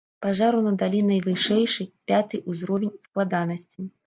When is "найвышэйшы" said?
1.09-1.87